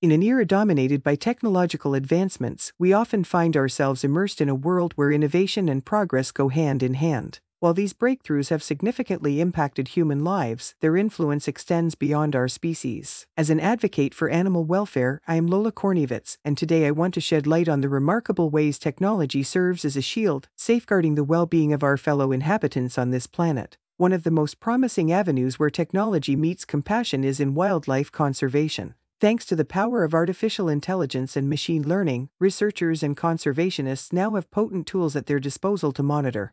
In 0.00 0.12
an 0.12 0.22
era 0.22 0.44
dominated 0.44 1.02
by 1.02 1.16
technological 1.16 1.92
advancements, 1.92 2.72
we 2.78 2.92
often 2.92 3.24
find 3.24 3.56
ourselves 3.56 4.04
immersed 4.04 4.40
in 4.40 4.48
a 4.48 4.54
world 4.54 4.92
where 4.94 5.10
innovation 5.10 5.68
and 5.68 5.84
progress 5.84 6.30
go 6.30 6.50
hand 6.50 6.84
in 6.84 6.94
hand. 6.94 7.40
While 7.58 7.74
these 7.74 7.94
breakthroughs 7.94 8.50
have 8.50 8.62
significantly 8.62 9.40
impacted 9.40 9.88
human 9.88 10.22
lives, 10.22 10.76
their 10.78 10.96
influence 10.96 11.48
extends 11.48 11.96
beyond 11.96 12.36
our 12.36 12.46
species. 12.46 13.26
As 13.36 13.50
an 13.50 13.58
advocate 13.58 14.14
for 14.14 14.28
animal 14.28 14.64
welfare, 14.64 15.20
I 15.26 15.34
am 15.34 15.48
Lola 15.48 15.72
Korneevets, 15.72 16.38
and 16.44 16.56
today 16.56 16.86
I 16.86 16.92
want 16.92 17.12
to 17.14 17.20
shed 17.20 17.48
light 17.48 17.68
on 17.68 17.80
the 17.80 17.88
remarkable 17.88 18.50
ways 18.50 18.78
technology 18.78 19.42
serves 19.42 19.84
as 19.84 19.96
a 19.96 20.00
shield, 20.00 20.48
safeguarding 20.54 21.16
the 21.16 21.24
well 21.24 21.46
being 21.46 21.72
of 21.72 21.82
our 21.82 21.96
fellow 21.96 22.30
inhabitants 22.30 22.98
on 22.98 23.10
this 23.10 23.26
planet. 23.26 23.76
One 23.96 24.12
of 24.12 24.22
the 24.22 24.30
most 24.30 24.60
promising 24.60 25.10
avenues 25.10 25.58
where 25.58 25.70
technology 25.70 26.36
meets 26.36 26.64
compassion 26.64 27.24
is 27.24 27.40
in 27.40 27.56
wildlife 27.56 28.12
conservation. 28.12 28.94
Thanks 29.20 29.44
to 29.46 29.56
the 29.56 29.64
power 29.64 30.04
of 30.04 30.14
artificial 30.14 30.68
intelligence 30.68 31.36
and 31.36 31.48
machine 31.48 31.82
learning, 31.82 32.28
researchers 32.38 33.02
and 33.02 33.16
conservationists 33.16 34.12
now 34.12 34.36
have 34.36 34.48
potent 34.52 34.86
tools 34.86 35.16
at 35.16 35.26
their 35.26 35.40
disposal 35.40 35.90
to 35.94 36.04
monitor, 36.04 36.52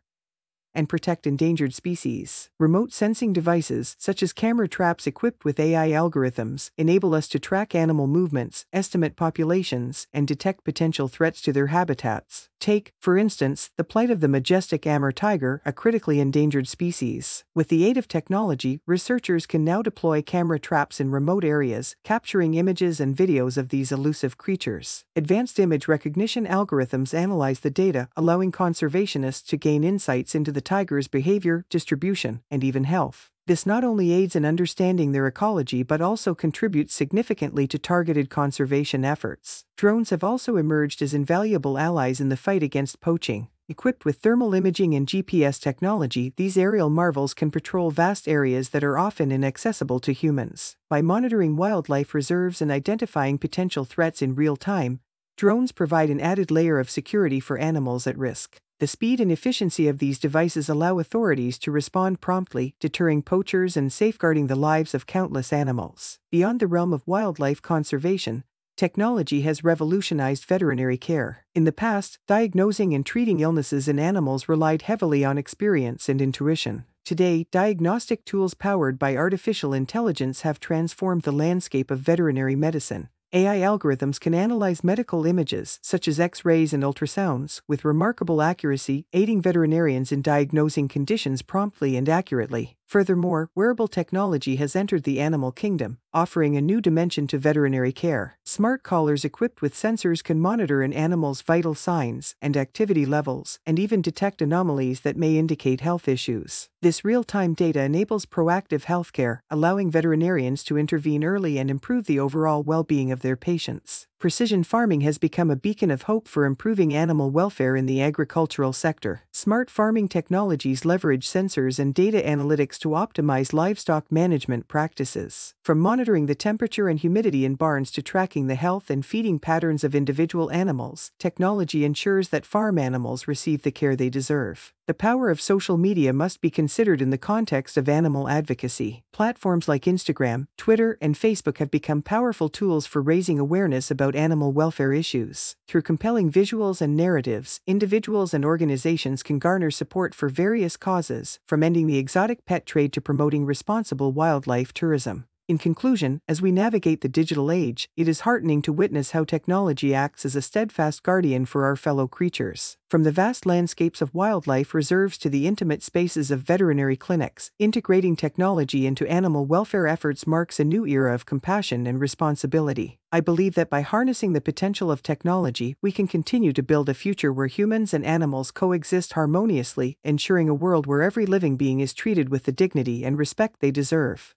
and 0.74 0.88
protect 0.88 1.28
endangered 1.28 1.72
species. 1.74 2.50
Remote 2.58 2.92
sensing 2.92 3.32
devices, 3.32 3.94
such 4.00 4.20
as 4.20 4.32
camera 4.32 4.66
traps 4.66 5.06
equipped 5.06 5.44
with 5.44 5.60
AI 5.60 5.90
algorithms, 5.90 6.72
enable 6.76 7.14
us 7.14 7.28
to 7.28 7.38
track 7.38 7.72
animal 7.72 8.08
movements, 8.08 8.66
estimate 8.72 9.14
populations, 9.14 10.08
and 10.12 10.26
detect 10.26 10.64
potential 10.64 11.06
threats 11.06 11.40
to 11.42 11.52
their 11.52 11.68
habitats. 11.68 12.48
Take, 12.66 12.94
for 12.98 13.16
instance, 13.16 13.70
the 13.76 13.84
plight 13.84 14.10
of 14.10 14.18
the 14.18 14.26
majestic 14.26 14.88
Amur 14.88 15.12
tiger, 15.12 15.62
a 15.64 15.72
critically 15.72 16.18
endangered 16.18 16.66
species. 16.66 17.44
With 17.54 17.68
the 17.68 17.84
aid 17.84 17.96
of 17.96 18.08
technology, 18.08 18.80
researchers 18.86 19.46
can 19.46 19.64
now 19.64 19.82
deploy 19.82 20.20
camera 20.20 20.58
traps 20.58 20.98
in 20.98 21.12
remote 21.12 21.44
areas, 21.44 21.94
capturing 22.02 22.54
images 22.54 22.98
and 22.98 23.16
videos 23.16 23.56
of 23.56 23.68
these 23.68 23.92
elusive 23.92 24.36
creatures. 24.36 25.04
Advanced 25.14 25.60
image 25.60 25.86
recognition 25.86 26.44
algorithms 26.44 27.14
analyze 27.14 27.60
the 27.60 27.70
data, 27.70 28.08
allowing 28.16 28.50
conservationists 28.50 29.46
to 29.46 29.56
gain 29.56 29.84
insights 29.84 30.34
into 30.34 30.50
the 30.50 30.60
tiger's 30.60 31.06
behavior, 31.06 31.64
distribution, 31.70 32.42
and 32.50 32.64
even 32.64 32.82
health. 32.82 33.30
This 33.46 33.64
not 33.64 33.84
only 33.84 34.10
aids 34.10 34.34
in 34.34 34.44
understanding 34.44 35.12
their 35.12 35.28
ecology 35.28 35.84
but 35.84 36.00
also 36.00 36.34
contributes 36.34 36.92
significantly 36.92 37.68
to 37.68 37.78
targeted 37.78 38.28
conservation 38.28 39.04
efforts. 39.04 39.64
Drones 39.76 40.10
have 40.10 40.24
also 40.24 40.56
emerged 40.56 41.00
as 41.00 41.14
invaluable 41.14 41.78
allies 41.78 42.20
in 42.20 42.28
the 42.28 42.36
fight 42.36 42.64
against 42.64 43.00
poaching. 43.00 43.46
Equipped 43.68 44.04
with 44.04 44.18
thermal 44.18 44.52
imaging 44.52 44.94
and 44.94 45.06
GPS 45.06 45.60
technology, 45.60 46.32
these 46.36 46.56
aerial 46.56 46.90
marvels 46.90 47.34
can 47.34 47.52
patrol 47.52 47.92
vast 47.92 48.26
areas 48.26 48.70
that 48.70 48.82
are 48.82 48.98
often 48.98 49.30
inaccessible 49.30 50.00
to 50.00 50.12
humans. 50.12 50.76
By 50.90 51.00
monitoring 51.00 51.54
wildlife 51.54 52.14
reserves 52.14 52.60
and 52.60 52.72
identifying 52.72 53.38
potential 53.38 53.84
threats 53.84 54.22
in 54.22 54.34
real 54.34 54.56
time, 54.56 54.98
drones 55.36 55.70
provide 55.70 56.10
an 56.10 56.20
added 56.20 56.50
layer 56.50 56.80
of 56.80 56.90
security 56.90 57.38
for 57.38 57.58
animals 57.58 58.08
at 58.08 58.18
risk. 58.18 58.60
The 58.78 58.86
speed 58.86 59.20
and 59.20 59.32
efficiency 59.32 59.88
of 59.88 60.00
these 60.00 60.18
devices 60.18 60.68
allow 60.68 60.98
authorities 60.98 61.58
to 61.60 61.70
respond 61.70 62.20
promptly, 62.20 62.74
deterring 62.78 63.22
poachers 63.22 63.74
and 63.74 63.90
safeguarding 63.90 64.48
the 64.48 64.54
lives 64.54 64.92
of 64.92 65.06
countless 65.06 65.50
animals. 65.50 66.18
Beyond 66.30 66.60
the 66.60 66.66
realm 66.66 66.92
of 66.92 67.06
wildlife 67.06 67.62
conservation, 67.62 68.44
technology 68.76 69.40
has 69.40 69.64
revolutionized 69.64 70.44
veterinary 70.44 70.98
care. 70.98 71.46
In 71.54 71.64
the 71.64 71.72
past, 71.72 72.18
diagnosing 72.28 72.92
and 72.92 73.06
treating 73.06 73.40
illnesses 73.40 73.88
in 73.88 73.98
animals 73.98 74.46
relied 74.46 74.82
heavily 74.82 75.24
on 75.24 75.38
experience 75.38 76.10
and 76.10 76.20
intuition. 76.20 76.84
Today, 77.02 77.46
diagnostic 77.50 78.26
tools 78.26 78.52
powered 78.52 78.98
by 78.98 79.16
artificial 79.16 79.72
intelligence 79.72 80.42
have 80.42 80.60
transformed 80.60 81.22
the 81.22 81.32
landscape 81.32 81.90
of 81.90 82.00
veterinary 82.00 82.56
medicine. 82.56 83.08
AI 83.32 83.58
algorithms 83.58 84.20
can 84.20 84.34
analyze 84.34 84.84
medical 84.84 85.26
images, 85.26 85.80
such 85.82 86.06
as 86.06 86.20
X 86.20 86.44
rays 86.44 86.72
and 86.72 86.84
ultrasounds, 86.84 87.60
with 87.66 87.84
remarkable 87.84 88.40
accuracy, 88.40 89.04
aiding 89.12 89.42
veterinarians 89.42 90.12
in 90.12 90.22
diagnosing 90.22 90.86
conditions 90.86 91.42
promptly 91.42 91.96
and 91.96 92.08
accurately. 92.08 92.75
Furthermore, 92.86 93.50
wearable 93.56 93.88
technology 93.88 94.56
has 94.56 94.76
entered 94.76 95.02
the 95.02 95.18
animal 95.18 95.50
kingdom, 95.50 95.98
offering 96.14 96.56
a 96.56 96.60
new 96.60 96.80
dimension 96.80 97.26
to 97.26 97.36
veterinary 97.36 97.90
care. 97.90 98.38
Smart 98.44 98.84
collars 98.84 99.24
equipped 99.24 99.60
with 99.60 99.74
sensors 99.74 100.22
can 100.22 100.38
monitor 100.38 100.82
an 100.82 100.92
animal's 100.92 101.42
vital 101.42 101.74
signs 101.74 102.36
and 102.40 102.56
activity 102.56 103.04
levels, 103.04 103.58
and 103.66 103.80
even 103.80 104.00
detect 104.00 104.40
anomalies 104.40 105.00
that 105.00 105.16
may 105.16 105.36
indicate 105.36 105.80
health 105.80 106.06
issues. 106.06 106.68
This 106.80 107.04
real 107.04 107.24
time 107.24 107.54
data 107.54 107.80
enables 107.80 108.24
proactive 108.24 108.84
healthcare, 108.84 109.40
allowing 109.50 109.90
veterinarians 109.90 110.62
to 110.64 110.78
intervene 110.78 111.24
early 111.24 111.58
and 111.58 111.68
improve 111.68 112.06
the 112.06 112.20
overall 112.20 112.62
well 112.62 112.84
being 112.84 113.10
of 113.10 113.22
their 113.22 113.36
patients 113.36 114.06
precision 114.26 114.64
farming 114.64 115.02
has 115.02 115.18
become 115.18 115.52
a 115.52 115.54
beacon 115.54 115.88
of 115.88 116.02
hope 116.02 116.26
for 116.26 116.46
improving 116.46 116.92
animal 116.92 117.30
welfare 117.30 117.76
in 117.76 117.86
the 117.86 118.02
agricultural 118.02 118.72
sector. 118.72 119.22
Smart 119.30 119.70
farming 119.70 120.08
technologies 120.08 120.84
leverage 120.84 121.28
sensors 121.28 121.78
and 121.78 121.94
data 121.94 122.20
analytics 122.20 122.76
to 122.76 122.88
optimize 122.88 123.52
livestock 123.52 124.10
management 124.10 124.66
practices. 124.66 125.54
From 125.62 125.78
monitoring 125.78 126.26
the 126.26 126.34
temperature 126.34 126.88
and 126.88 126.98
humidity 126.98 127.44
in 127.44 127.54
barns 127.54 127.92
to 127.92 128.02
tracking 128.02 128.48
the 128.48 128.56
health 128.56 128.90
and 128.90 129.06
feeding 129.06 129.38
patterns 129.38 129.84
of 129.84 129.94
individual 129.94 130.50
animals, 130.50 131.12
technology 131.20 131.84
ensures 131.84 132.30
that 132.30 132.44
farm 132.44 132.78
animals 132.78 133.28
receive 133.28 133.62
the 133.62 133.70
care 133.70 133.94
they 133.94 134.10
deserve. 134.10 134.72
The 134.86 134.94
power 134.94 135.30
of 135.30 135.40
social 135.40 135.76
media 135.76 136.12
must 136.12 136.40
be 136.40 136.48
considered 136.48 137.02
in 137.02 137.10
the 137.10 137.18
context 137.18 137.76
of 137.76 137.88
animal 137.88 138.28
advocacy. 138.28 139.02
Platforms 139.12 139.66
like 139.66 139.82
Instagram, 139.82 140.46
Twitter, 140.56 140.96
and 141.02 141.16
Facebook 141.16 141.58
have 141.58 141.72
become 141.72 142.02
powerful 142.02 142.48
tools 142.48 142.86
for 142.86 143.02
raising 143.02 143.40
awareness 143.40 143.90
about 143.90 144.14
animal 144.14 144.52
welfare 144.52 144.92
issues. 144.92 145.56
Through 145.66 145.82
compelling 145.82 146.30
visuals 146.30 146.80
and 146.80 146.96
narratives, 146.96 147.58
individuals 147.66 148.32
and 148.32 148.44
organizations 148.44 149.24
can 149.24 149.40
garner 149.40 149.72
support 149.72 150.14
for 150.14 150.28
various 150.28 150.76
causes, 150.76 151.40
from 151.48 151.64
ending 151.64 151.88
the 151.88 151.98
exotic 151.98 152.44
pet 152.44 152.64
trade 152.64 152.92
to 152.92 153.00
promoting 153.00 153.44
responsible 153.44 154.12
wildlife 154.12 154.72
tourism. 154.72 155.26
In 155.48 155.58
conclusion, 155.58 156.22
as 156.26 156.42
we 156.42 156.50
navigate 156.50 157.02
the 157.02 157.08
digital 157.08 157.52
age, 157.52 157.88
it 157.96 158.08
is 158.08 158.22
heartening 158.22 158.62
to 158.62 158.72
witness 158.72 159.12
how 159.12 159.22
technology 159.22 159.94
acts 159.94 160.24
as 160.24 160.34
a 160.34 160.42
steadfast 160.42 161.04
guardian 161.04 161.46
for 161.46 161.64
our 161.64 161.76
fellow 161.76 162.08
creatures. 162.08 162.78
From 162.90 163.04
the 163.04 163.12
vast 163.12 163.46
landscapes 163.46 164.02
of 164.02 164.12
wildlife 164.12 164.74
reserves 164.74 165.16
to 165.18 165.30
the 165.30 165.46
intimate 165.46 165.84
spaces 165.84 166.32
of 166.32 166.40
veterinary 166.40 166.96
clinics, 166.96 167.52
integrating 167.60 168.16
technology 168.16 168.88
into 168.88 169.06
animal 169.06 169.46
welfare 169.46 169.86
efforts 169.86 170.26
marks 170.26 170.58
a 170.58 170.64
new 170.64 170.84
era 170.84 171.14
of 171.14 171.26
compassion 171.26 171.86
and 171.86 172.00
responsibility. 172.00 172.98
I 173.12 173.20
believe 173.20 173.54
that 173.54 173.70
by 173.70 173.82
harnessing 173.82 174.32
the 174.32 174.40
potential 174.40 174.90
of 174.90 175.00
technology, 175.00 175.76
we 175.80 175.92
can 175.92 176.08
continue 176.08 176.52
to 176.54 176.62
build 176.62 176.88
a 176.88 176.94
future 176.94 177.32
where 177.32 177.46
humans 177.46 177.94
and 177.94 178.04
animals 178.04 178.50
coexist 178.50 179.12
harmoniously, 179.12 179.96
ensuring 180.02 180.48
a 180.48 180.54
world 180.54 180.88
where 180.88 181.02
every 181.02 181.24
living 181.24 181.56
being 181.56 181.78
is 181.78 181.94
treated 181.94 182.30
with 182.30 182.42
the 182.46 182.52
dignity 182.52 183.04
and 183.04 183.16
respect 183.16 183.60
they 183.60 183.70
deserve. 183.70 184.34